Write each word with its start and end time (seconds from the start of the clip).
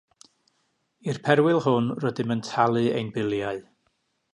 I'r 1.13 1.19
perwyl 1.27 1.61
hwn, 1.67 1.93
rydym 2.07 2.37
yn 2.37 2.45
talu 2.51 2.87
ein 3.01 3.17
biliau. 3.19 3.67